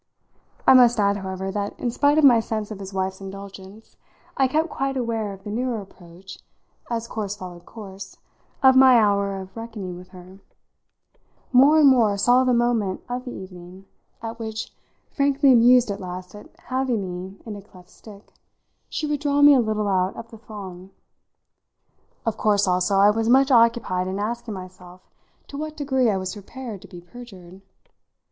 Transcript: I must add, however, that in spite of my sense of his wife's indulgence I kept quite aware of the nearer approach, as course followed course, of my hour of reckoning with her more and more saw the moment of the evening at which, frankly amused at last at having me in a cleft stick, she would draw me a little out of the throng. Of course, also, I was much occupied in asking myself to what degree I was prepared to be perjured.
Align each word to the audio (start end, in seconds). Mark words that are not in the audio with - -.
I 0.65 0.73
must 0.73 0.99
add, 0.99 1.17
however, 1.17 1.51
that 1.51 1.79
in 1.79 1.91
spite 1.91 2.17
of 2.17 2.23
my 2.23 2.39
sense 2.39 2.71
of 2.71 2.79
his 2.79 2.91
wife's 2.91 3.21
indulgence 3.21 3.97
I 4.35 4.47
kept 4.47 4.67
quite 4.67 4.97
aware 4.97 5.31
of 5.31 5.43
the 5.43 5.51
nearer 5.51 5.79
approach, 5.79 6.39
as 6.89 7.07
course 7.07 7.35
followed 7.35 7.67
course, 7.67 8.17
of 8.63 8.75
my 8.75 8.97
hour 8.97 9.39
of 9.39 9.55
reckoning 9.55 9.95
with 9.99 10.07
her 10.07 10.39
more 11.53 11.77
and 11.77 11.87
more 11.87 12.17
saw 12.17 12.43
the 12.43 12.51
moment 12.51 13.03
of 13.07 13.25
the 13.25 13.31
evening 13.31 13.85
at 14.23 14.39
which, 14.39 14.73
frankly 15.11 15.51
amused 15.53 15.91
at 15.91 16.01
last 16.01 16.33
at 16.33 16.49
having 16.61 17.03
me 17.03 17.39
in 17.45 17.55
a 17.55 17.61
cleft 17.61 17.91
stick, 17.91 18.33
she 18.89 19.05
would 19.05 19.19
draw 19.19 19.43
me 19.43 19.53
a 19.53 19.59
little 19.59 19.87
out 19.87 20.15
of 20.15 20.31
the 20.31 20.39
throng. 20.39 20.89
Of 22.25 22.37
course, 22.37 22.67
also, 22.67 22.95
I 22.97 23.11
was 23.11 23.29
much 23.29 23.51
occupied 23.51 24.07
in 24.07 24.17
asking 24.17 24.55
myself 24.55 25.01
to 25.49 25.59
what 25.59 25.77
degree 25.77 26.09
I 26.09 26.17
was 26.17 26.33
prepared 26.33 26.81
to 26.81 26.87
be 26.87 27.01
perjured. 27.01 27.61